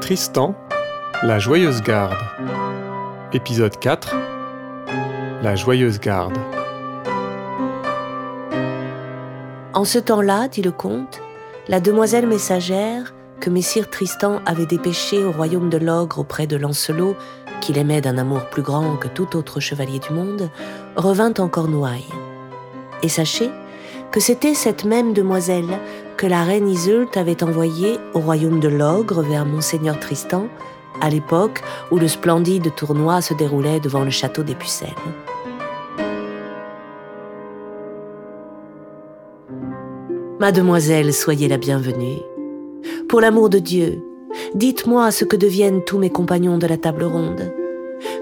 Tristan, 0.00 0.54
la 1.22 1.38
joyeuse 1.38 1.82
garde. 1.82 2.16
Épisode 3.32 3.78
4 3.78 4.14
La 5.42 5.54
joyeuse 5.54 6.00
garde. 6.00 6.38
En 9.74 9.84
ce 9.84 9.98
temps-là, 9.98 10.48
dit 10.48 10.62
le 10.62 10.70
comte, 10.70 11.20
la 11.68 11.80
demoiselle 11.80 12.26
messagère 12.26 13.12
que 13.40 13.50
Messire 13.50 13.90
Tristan 13.90 14.40
avait 14.46 14.66
dépêchée 14.66 15.24
au 15.24 15.32
royaume 15.32 15.68
de 15.68 15.78
l'ogre 15.78 16.20
auprès 16.20 16.46
de 16.46 16.56
Lancelot, 16.56 17.16
qu'il 17.60 17.78
aimait 17.78 18.00
d'un 18.00 18.18
amour 18.18 18.46
plus 18.46 18.62
grand 18.62 18.96
que 18.96 19.08
tout 19.08 19.36
autre 19.36 19.60
chevalier 19.60 19.98
du 19.98 20.12
monde, 20.12 20.50
revint 20.96 21.34
en 21.38 21.48
Cornouailles. 21.48 22.08
Et 23.02 23.08
sachez 23.08 23.50
que 24.10 24.20
c'était 24.20 24.54
cette 24.54 24.84
même 24.84 25.12
demoiselle 25.12 25.78
que 26.18 26.26
la 26.26 26.42
reine 26.42 26.68
Iseult 26.68 27.16
avait 27.16 27.44
envoyée 27.44 27.96
au 28.12 28.18
royaume 28.18 28.58
de 28.58 28.66
l'ogre 28.66 29.22
vers 29.22 29.46
Monseigneur 29.46 30.00
Tristan, 30.00 30.48
à 31.00 31.10
l'époque 31.10 31.62
où 31.92 31.96
le 31.96 32.08
splendide 32.08 32.74
tournoi 32.74 33.20
se 33.20 33.34
déroulait 33.34 33.78
devant 33.78 34.02
le 34.02 34.10
château 34.10 34.42
des 34.42 34.56
Pucelles. 34.56 34.88
Mademoiselle, 40.40 41.14
soyez 41.14 41.46
la 41.46 41.56
bienvenue. 41.56 42.18
Pour 43.08 43.20
l'amour 43.20 43.48
de 43.48 43.60
Dieu, 43.60 44.02
dites-moi 44.56 45.12
ce 45.12 45.24
que 45.24 45.36
deviennent 45.36 45.84
tous 45.84 45.98
mes 45.98 46.10
compagnons 46.10 46.58
de 46.58 46.66
la 46.66 46.78
table 46.78 47.04
ronde. 47.04 47.52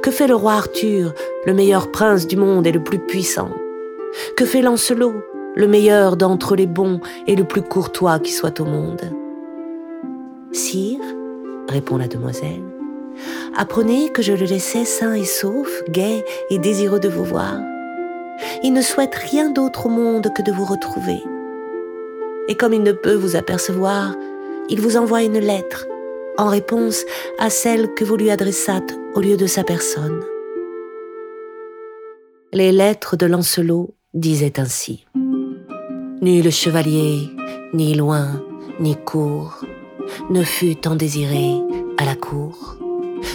Que 0.03 0.11
fait 0.11 0.27
le 0.27 0.35
roi 0.35 0.53
Arthur, 0.53 1.15
le 1.47 1.55
meilleur 1.55 1.91
prince 1.91 2.27
du 2.27 2.37
monde 2.37 2.67
et 2.67 2.73
le 2.73 2.85
plus 2.85 2.99
puissant? 2.99 3.51
Que 4.37 4.45
fait 4.45 4.61
Lancelot, 4.61 5.15
le 5.57 5.67
meilleur 5.67 6.17
d'entre 6.17 6.55
les 6.55 6.67
bons 6.67 7.01
et 7.27 7.35
le 7.35 7.45
plus 7.45 7.63
courtois 7.63 8.19
qui 8.21 8.31
soit 8.31 8.61
au 8.61 8.65
monde. 8.65 9.11
Sire, 10.53 11.01
répond 11.69 11.97
la 11.97 12.09
demoiselle, 12.09 12.63
apprenez 13.57 14.11
que 14.11 14.23
je 14.23 14.35
le 14.35 14.45
laissais 14.45 14.85
sain 14.85 15.15
et 15.15 15.25
sauf, 15.25 15.83
gai 15.89 16.25
et 16.51 16.59
désireux 16.59 17.01
de 17.01 17.09
vous 17.09 17.25
voir. 17.25 17.59
Il 18.63 18.75
ne 18.75 18.83
souhaite 18.83 19.15
rien 19.15 19.51
d'autre 19.51 19.87
au 19.87 19.89
monde 19.89 20.31
que 20.35 20.43
de 20.43 20.53
vous 20.53 20.67
retrouver. 20.67 21.23
Et 22.49 22.55
comme 22.55 22.75
il 22.75 22.83
ne 22.83 22.93
peut 22.93 23.15
vous 23.15 23.35
apercevoir, 23.35 24.15
il 24.69 24.81
vous 24.81 24.99
envoie 24.99 25.23
une 25.23 25.39
lettre 25.39 25.87
en 26.37 26.49
réponse 26.49 27.05
à 27.39 27.49
celle 27.49 27.95
que 27.95 28.05
vous 28.05 28.17
lui 28.17 28.31
adressâtes 28.31 28.95
au 29.15 29.21
lieu 29.21 29.39
de 29.39 29.47
sa 29.47 29.65
personne. 29.65 30.23
Les 32.53 32.73
lettres 32.73 33.17
de 33.17 33.25
Lancelot 33.25 33.95
disaient 34.13 34.61
ainsi. 34.61 35.07
Ni 36.23 36.41
le 36.41 36.51
chevalier, 36.51 37.31
ni 37.75 37.95
loin, 37.95 38.43
ni 38.81 38.97
court, 38.97 39.61
ne 40.31 40.43
fut 40.43 40.89
en 40.89 40.97
désiré 40.97 41.61
à 41.99 42.07
la 42.07 42.15
cour. 42.15 42.77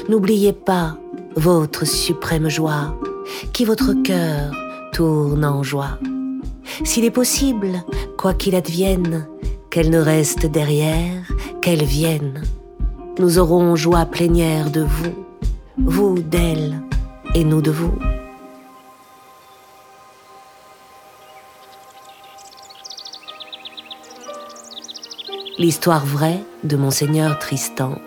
N'oubliez 0.09 0.51
pas 0.51 0.97
votre 1.35 1.85
suprême 1.85 2.49
joie, 2.49 2.97
qui 3.53 3.65
votre 3.65 3.93
cœur 4.03 4.51
tourne 4.93 5.45
en 5.45 5.61
joie. 5.61 5.99
S'il 6.83 7.05
est 7.05 7.11
possible, 7.11 7.83
quoi 8.17 8.33
qu'il 8.33 8.55
advienne, 8.55 9.27
qu'elle 9.69 9.91
ne 9.91 9.99
reste 9.99 10.47
derrière, 10.47 11.31
qu'elle 11.61 11.83
vienne. 11.83 12.41
Nous 13.19 13.37
aurons 13.37 13.75
joie 13.75 14.05
plénière 14.05 14.71
de 14.71 14.81
vous, 14.81 15.25
vous 15.77 16.19
d'elle 16.19 16.81
et 17.35 17.43
nous 17.43 17.61
de 17.61 17.71
vous. 17.71 17.93
L'histoire 25.61 26.03
vraie 26.07 26.43
de 26.63 26.75
monseigneur 26.75 27.37
Tristan 27.37 27.99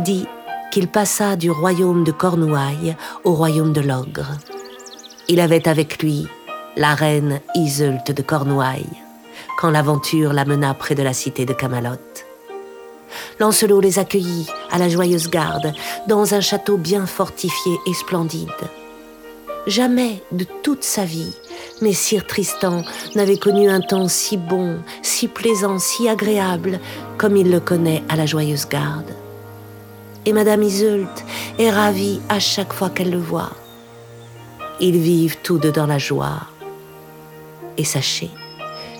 dit 0.00 0.26
qu'il 0.72 0.88
passa 0.88 1.36
du 1.36 1.48
royaume 1.48 2.02
de 2.02 2.10
Cornouailles 2.10 2.96
au 3.22 3.34
royaume 3.34 3.72
de 3.72 3.80
l'Ogre. 3.80 4.32
Il 5.28 5.38
avait 5.38 5.68
avec 5.68 6.02
lui 6.02 6.26
la 6.76 6.96
reine 6.96 7.38
Iseult 7.54 8.10
de 8.12 8.20
Cornouailles, 8.20 8.98
quand 9.60 9.70
l'aventure 9.70 10.32
l'amena 10.32 10.74
près 10.74 10.96
de 10.96 11.04
la 11.04 11.12
cité 11.12 11.46
de 11.46 11.52
Camelot. 11.52 12.00
Lancelot 13.38 13.78
les 13.78 14.00
accueillit 14.00 14.48
à 14.72 14.78
la 14.78 14.88
joyeuse 14.88 15.30
garde, 15.30 15.72
dans 16.08 16.34
un 16.34 16.40
château 16.40 16.78
bien 16.78 17.06
fortifié 17.06 17.78
et 17.86 17.94
splendide. 17.94 18.48
Jamais 19.68 20.20
de 20.32 20.44
toute 20.64 20.82
sa 20.82 21.04
vie, 21.04 21.36
Messire 21.80 22.26
Tristan 22.26 22.82
n'avait 23.14 23.38
connu 23.38 23.68
un 23.68 23.80
temps 23.80 24.08
si 24.08 24.36
bon, 24.36 24.78
si 25.02 25.28
plaisant, 25.28 25.78
si 25.78 26.08
agréable, 26.08 26.78
comme 27.18 27.36
il 27.36 27.50
le 27.50 27.60
connaît 27.60 28.02
à 28.08 28.16
la 28.16 28.26
Joyeuse 28.26 28.68
Garde. 28.68 29.12
Et 30.24 30.32
Madame 30.32 30.62
Iseult 30.62 31.24
est 31.58 31.70
ravie 31.70 32.20
à 32.28 32.38
chaque 32.38 32.72
fois 32.72 32.90
qu'elle 32.90 33.10
le 33.10 33.18
voit. 33.18 33.50
Ils 34.80 34.98
vivent 34.98 35.38
tous 35.42 35.58
deux 35.58 35.72
dans 35.72 35.86
la 35.86 35.98
joie. 35.98 36.46
Et 37.76 37.84
sachez 37.84 38.30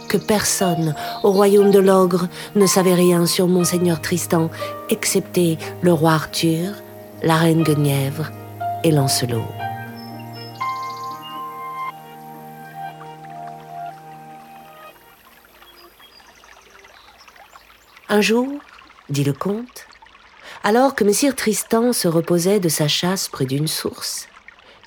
que 0.09 0.17
personne 0.17 0.95
au 1.23 1.31
royaume 1.31 1.71
de 1.71 1.79
l'ogre 1.79 2.29
ne 2.55 2.67
savait 2.67 2.95
rien 2.95 3.27
sur 3.27 3.47
Monseigneur 3.47 4.01
Tristan, 4.01 4.51
excepté 4.91 5.59
le 5.81 5.93
roi 5.93 6.13
Arthur, 6.13 6.73
la 7.23 7.37
reine 7.37 7.63
Guenièvre 7.63 8.31
et 8.85 8.91
Lancelot. 8.91 9.45
Un 18.13 18.21
jour, 18.21 18.47
dit 19.09 19.25
le 19.25 19.33
comte, 19.33 19.87
alors 20.65 20.95
que 20.95 21.03
Messire 21.03 21.35
Tristan 21.35 21.95
se 21.95 22.09
reposait 22.09 22.61
de 22.61 22.69
sa 22.69 22.87
chasse 22.87 23.31
près 23.31 23.47
d'une 23.47 23.67
source, 23.67 24.29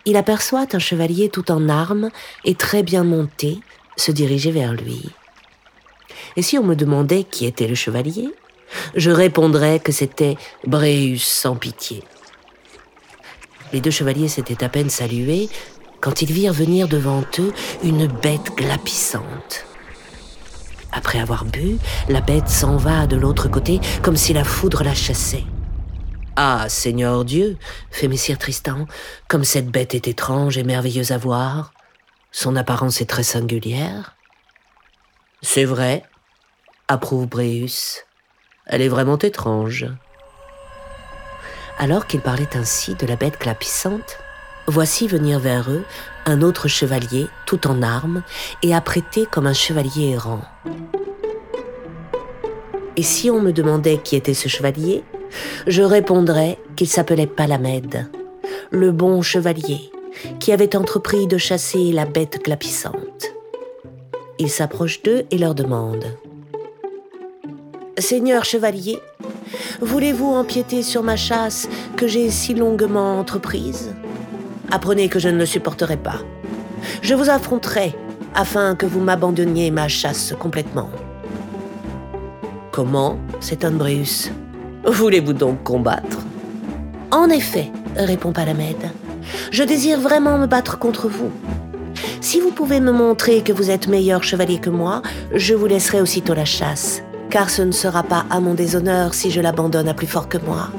il 0.06 0.16
aperçoit 0.16 0.68
un 0.74 0.78
chevalier 0.78 1.30
tout 1.30 1.52
en 1.52 1.68
armes 1.68 2.12
et 2.44 2.54
très 2.54 2.84
bien 2.84 3.04
monté 3.04 3.62
se 3.98 4.12
diriger 4.12 4.52
vers 4.52 4.74
lui. 4.74 5.10
Et 6.36 6.44
si 6.44 6.60
on 6.60 6.64
me 6.64 6.76
demandait 6.76 7.24
qui 7.24 7.48
était 7.48 7.68
le 7.68 7.74
chevalier, 7.74 8.30
je 8.96 9.10
répondrais 9.10 9.80
que 9.80 9.92
c'était 9.92 10.38
Bréus 10.68 11.26
sans 11.26 11.56
pitié. 11.56 12.04
Les 13.74 13.82
deux 13.82 13.90
chevaliers 13.90 14.28
s'étaient 14.28 14.64
à 14.64 14.70
peine 14.70 14.92
salués 14.92 15.50
quand 16.00 16.22
ils 16.22 16.32
virent 16.32 16.54
venir 16.54 16.88
devant 16.88 17.24
eux 17.40 17.54
une 17.82 18.06
bête 18.06 18.56
glapissante. 18.56 19.66
Après 20.96 21.20
avoir 21.20 21.44
bu, 21.44 21.78
la 22.08 22.22
bête 22.22 22.48
s'en 22.48 22.78
va 22.78 23.06
de 23.06 23.18
l'autre 23.18 23.50
côté 23.50 23.82
comme 24.02 24.16
si 24.16 24.32
la 24.32 24.46
foudre 24.46 24.84
la 24.84 24.94
chassait. 24.94 25.44
Ah, 26.38 26.68
Seigneur 26.70 27.26
Dieu, 27.26 27.58
fait 27.92 28.08
Messire 28.08 28.38
Tristan, 28.38 28.88
comme 29.28 29.44
cette 29.44 29.70
bête 29.70 29.94
est 29.94 30.08
étrange 30.08 30.58
et 30.58 30.64
merveilleuse 30.64 31.12
à 31.12 31.18
voir. 31.18 31.74
Son 32.32 32.56
apparence 32.56 33.02
est 33.02 33.10
très 33.10 33.24
singulière. 33.24 34.16
C'est 35.42 35.66
vrai, 35.66 36.04
approuve 36.88 37.28
Bréus. 37.28 38.06
Elle 38.66 38.82
est 38.82 38.90
vraiment 38.90 39.18
étrange. 39.18 39.86
Alors 41.78 42.08
qu'il 42.08 42.22
parlait 42.22 42.56
ainsi 42.56 42.96
de 42.96 43.06
la 43.06 43.18
bête 43.18 43.38
clapissante, 43.38 44.18
voici 44.68 45.08
venir 45.08 45.40
vers 45.40 45.70
eux 45.70 45.84
un 46.26 46.42
autre 46.42 46.68
chevalier, 46.68 47.28
tout 47.46 47.68
en 47.68 47.82
armes, 47.82 48.24
et 48.64 48.74
apprêté 48.74 49.28
comme 49.30 49.48
un 49.48 49.54
chevalier 49.54 50.12
errant. 50.12 50.42
Et 52.98 53.04
si 53.04 53.30
on 53.30 53.42
me 53.42 53.52
demandait 53.52 53.98
qui 53.98 54.16
était 54.16 54.34
ce 54.34 54.48
chevalier, 54.48 55.04
je 55.68 55.82
répondrais 55.82 56.58
qu'il 56.76 56.88
s'appelait 56.88 57.28
Palamède, 57.28 58.10
le 58.72 58.92
bon 58.92 59.22
chevalier, 59.22 59.92
qui 60.40 60.52
avait 60.52 60.76
entrepris 60.76 61.28
de 61.28 61.38
chasser 61.38 61.92
la 61.92 62.06
bête 62.06 62.42
clapissante. 62.42 63.34
Il 64.40 64.50
s'approche 64.50 65.02
d'eux 65.04 65.26
et 65.32 65.38
leur 65.38 65.56
demande 65.56 66.06
Seigneur 67.98 68.44
chevalier, 68.44 69.00
voulez-vous 69.80 70.28
empiéter 70.28 70.84
sur 70.84 71.04
ma 71.04 71.16
chasse 71.16 71.70
que 71.96 72.08
j'ai 72.08 72.30
si 72.30 72.54
longuement 72.54 73.20
entreprise? 73.20 73.94
Apprenez 74.72 75.10
que 75.10 75.20
je 75.20 75.30
ne 75.30 75.38
le 75.38 75.46
supporterai 75.46 75.98
pas. 75.98 76.20
Je 77.02 77.14
vous 77.14 77.30
affronterai 77.30 77.96
afin 78.34 78.76
que 78.76 78.86
vous 78.86 79.00
m'abandonniez 79.00 79.72
ma 79.72 79.88
chasse 79.88 80.34
complètement. 80.38 80.90
Comment 82.72 83.18
s'étonne. 83.40 83.82
Voulez-vous 84.86 85.34
donc 85.34 85.64
combattre? 85.64 86.20
En 87.12 87.30
effet, 87.30 87.72
répond 87.96 88.34
Palamède, 88.34 88.92
je 89.52 89.64
désire 89.64 90.00
vraiment 90.00 90.38
me 90.38 90.48
battre 90.48 90.78
contre 90.78 91.08
vous. 91.08 91.32
Si 92.20 92.42
vous 92.42 92.52
pouvez 92.52 92.80
me 92.80 92.92
montrer 92.92 93.42
que 93.42 93.54
vous 93.54 93.70
êtes 93.70 93.88
meilleur 93.88 94.24
chevalier 94.24 94.60
que 94.60 94.70
moi, 94.70 95.02
je 95.34 95.54
vous 95.54 95.68
laisserai 95.68 96.02
aussitôt 96.02 96.34
la 96.34 96.46
chasse, 96.46 97.02
car 97.30 97.50
ce 97.50 97.62
ne 97.62 97.72
sera 97.72 98.04
pas 98.04 98.26
à 98.30 98.40
mon 98.40 98.54
déshonneur 98.54 99.14
si 99.14 99.32
je 99.32 99.42
l'abandonne 99.42 99.88
à 99.88 99.94
plus 99.94 100.08
fort 100.08 100.28
que 100.28 100.38
moi. 100.38 100.70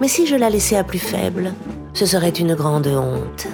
Mais 0.00 0.08
si 0.08 0.26
je 0.26 0.36
la 0.36 0.48
laissais 0.48 0.76
à 0.76 0.84
plus 0.84 0.98
faible, 0.98 1.52
ce 1.96 2.04
serait 2.04 2.28
une 2.28 2.54
grande 2.54 2.88
honte. 2.88 3.46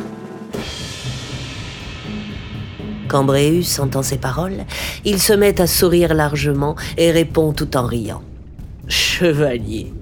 Quand 3.06 3.22
Bréus 3.22 3.78
entend 3.78 4.02
ces 4.02 4.16
paroles, 4.16 4.64
il 5.04 5.20
se 5.20 5.32
met 5.32 5.60
à 5.60 5.68
sourire 5.68 6.12
largement 6.12 6.74
et 6.98 7.12
répond 7.12 7.52
tout 7.52 7.76
en 7.76 7.86
riant. 7.86 8.22
Chevalier. 8.88 9.92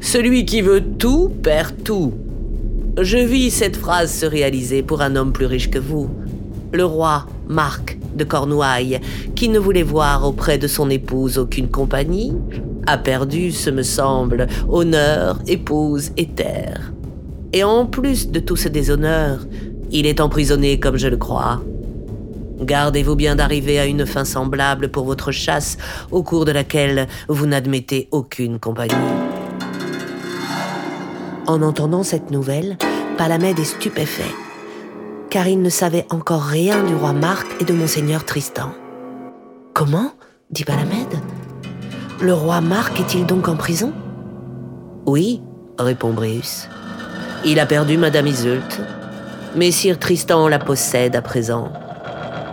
Celui 0.00 0.44
qui 0.44 0.60
veut 0.60 0.82
tout 0.82 1.28
perd 1.28 1.84
tout. 1.84 2.14
Je 3.00 3.18
vis 3.18 3.52
cette 3.52 3.76
phrase 3.76 4.12
se 4.12 4.26
réaliser 4.26 4.82
pour 4.82 5.00
un 5.00 5.14
homme 5.14 5.32
plus 5.32 5.46
riche 5.46 5.70
que 5.70 5.78
vous, 5.78 6.10
le 6.72 6.84
roi 6.84 7.26
Marc 7.46 7.96
de 8.16 8.24
Cornouailles, 8.24 9.00
qui 9.36 9.48
ne 9.48 9.60
voulait 9.60 9.84
voir 9.84 10.26
auprès 10.26 10.58
de 10.58 10.66
son 10.66 10.90
épouse 10.90 11.38
aucune 11.38 11.68
compagnie, 11.68 12.32
a 12.88 12.98
perdu, 12.98 13.52
ce 13.52 13.70
me 13.70 13.84
semble, 13.84 14.48
honneur, 14.68 15.38
épouse 15.46 16.10
et 16.16 16.26
terre. 16.26 16.91
Et 17.52 17.64
en 17.64 17.86
plus 17.86 18.30
de 18.30 18.40
tout 18.40 18.56
ce 18.56 18.68
déshonneur, 18.68 19.40
il 19.90 20.06
est 20.06 20.20
emprisonné 20.20 20.80
comme 20.80 20.96
je 20.96 21.08
le 21.08 21.18
crois. 21.18 21.60
Gardez-vous 22.60 23.16
bien 23.16 23.36
d'arriver 23.36 23.78
à 23.78 23.86
une 23.86 24.06
fin 24.06 24.24
semblable 24.24 24.88
pour 24.88 25.04
votre 25.04 25.32
chasse, 25.32 25.76
au 26.10 26.22
cours 26.22 26.44
de 26.44 26.52
laquelle 26.52 27.08
vous 27.28 27.46
n'admettez 27.46 28.08
aucune 28.10 28.58
compagnie. 28.58 28.94
En 31.46 31.60
entendant 31.60 32.04
cette 32.04 32.30
nouvelle, 32.30 32.78
Palamède 33.18 33.58
est 33.58 33.64
stupéfait, 33.64 34.34
car 35.28 35.48
il 35.48 35.60
ne 35.60 35.68
savait 35.68 36.06
encore 36.10 36.42
rien 36.42 36.82
du 36.84 36.94
roi 36.94 37.12
Marc 37.12 37.48
et 37.60 37.64
de 37.64 37.72
monseigneur 37.72 38.24
Tristan. 38.24 38.72
Comment? 39.74 40.12
dit 40.50 40.64
Palamède. 40.64 41.18
Le 42.20 42.32
roi 42.32 42.60
Marc 42.60 43.00
est-il 43.00 43.26
donc 43.26 43.48
en 43.48 43.56
prison? 43.56 43.92
Oui, 45.06 45.42
répond 45.78 46.12
Bréus. 46.12 46.68
Il 47.44 47.58
a 47.58 47.66
perdu 47.66 47.98
Madame 47.98 48.28
Iseult, 48.28 48.80
mais 49.56 49.72
Sire 49.72 49.98
Tristan 49.98 50.46
la 50.46 50.60
possède 50.60 51.16
à 51.16 51.22
présent, 51.22 51.72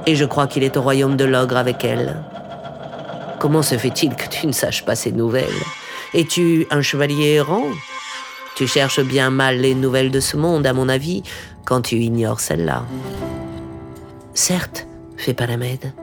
et 0.08 0.16
je 0.16 0.26
crois 0.26 0.48
qu'il 0.48 0.64
est 0.64 0.78
au 0.78 0.82
royaume 0.82 1.16
de 1.16 1.26
l'ogre 1.26 1.58
avec 1.58 1.86
elle. 1.86 2.24
Comment 3.38 3.62
se 3.62 3.78
fait-il 3.78 4.16
que 4.16 4.28
tu 4.28 4.48
ne 4.48 4.52
saches 4.52 4.84
pas 4.84 4.96
ces 4.96 5.12
nouvelles? 5.12 5.46
Es-tu 6.16 6.66
un 6.72 6.82
chevalier 6.82 7.34
errant? 7.34 7.66
Tu 8.56 8.66
cherches 8.66 9.02
bien 9.02 9.30
mal 9.30 9.60
les 9.60 9.76
nouvelles 9.76 10.10
de 10.10 10.20
ce 10.20 10.36
monde, 10.36 10.66
à 10.66 10.74
mon 10.74 10.90
avis, 10.90 11.22
quand 11.66 11.82
tu 11.82 11.98
ignores 11.98 12.40
celle-là. 12.40 12.84
Certes, 14.34 14.88
fait 15.18 15.36
Palamède. 15.36 15.94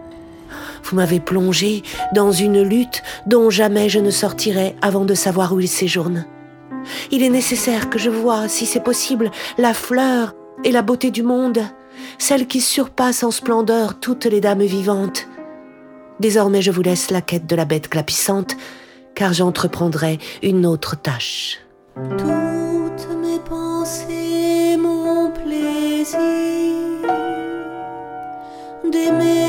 Vous 0.84 0.94
m'avez 0.94 1.18
plongé 1.18 1.82
dans 2.14 2.30
une 2.30 2.62
lutte 2.62 3.02
dont 3.26 3.50
jamais 3.50 3.88
je 3.88 3.98
ne 3.98 4.10
sortirai 4.10 4.76
avant 4.80 5.04
de 5.04 5.14
savoir 5.14 5.52
où 5.52 5.58
il 5.58 5.68
séjourne. 5.68 6.24
Il 7.10 7.22
est 7.22 7.30
nécessaire 7.30 7.90
que 7.90 7.98
je 7.98 8.10
voie, 8.10 8.48
si 8.48 8.66
c'est 8.66 8.82
possible, 8.82 9.30
la 9.58 9.74
fleur 9.74 10.34
et 10.64 10.72
la 10.72 10.82
beauté 10.82 11.10
du 11.10 11.22
monde, 11.22 11.60
celle 12.18 12.46
qui 12.46 12.60
surpasse 12.60 13.22
en 13.22 13.30
splendeur 13.30 13.98
toutes 14.00 14.26
les 14.26 14.40
dames 14.40 14.62
vivantes. 14.62 15.28
Désormais 16.20 16.62
je 16.62 16.70
vous 16.70 16.82
laisse 16.82 17.10
la 17.10 17.20
quête 17.20 17.46
de 17.46 17.56
la 17.56 17.64
bête 17.64 17.88
clapissante, 17.88 18.56
car 19.14 19.32
j'entreprendrai 19.32 20.18
une 20.42 20.66
autre 20.66 20.96
tâche. 21.00 21.58
Toutes 21.94 23.08
mes 23.22 23.38
pensées, 23.48 24.76
mon 24.78 25.30
plaisir 25.30 26.18
d'aimer 28.90 29.45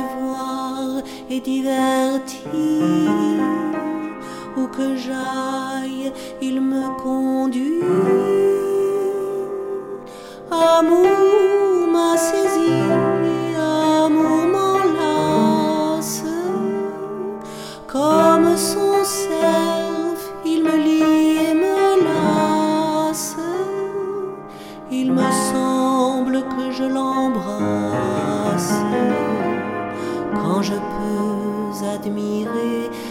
Voir 0.00 1.02
et 1.28 1.40
divertir. 1.40 2.42
Où 4.56 4.66
que 4.66 4.96
j'aille, 4.96 6.12
il 6.40 6.60
me 6.60 6.88
conduit. 7.02 7.82
Amour 10.50 11.88
m'a 11.92 12.16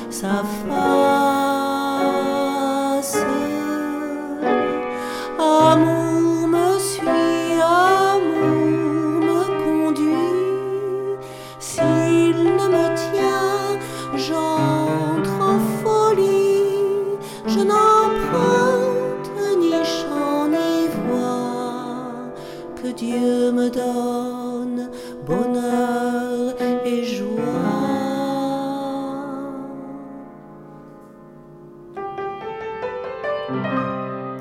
sa 0.09 0.43
face. 0.43 1.40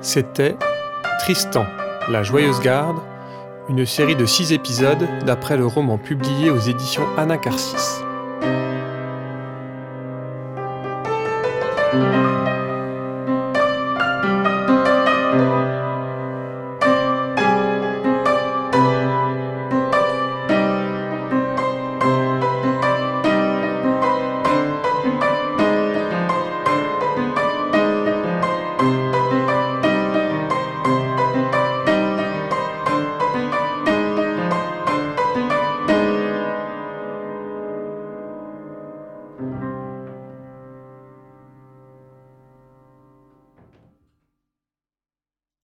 C'était 0.02 0.56
Tristan, 1.20 1.66
la 2.08 2.22
Joyeuse 2.22 2.60
Garde, 2.60 2.98
une 3.68 3.86
série 3.86 4.16
de 4.16 4.26
six 4.26 4.52
épisodes 4.52 5.06
d'après 5.26 5.56
le 5.56 5.66
roman 5.66 5.98
publié 5.98 6.50
aux 6.50 6.58
éditions 6.58 7.06
Anacarsis. 7.16 8.02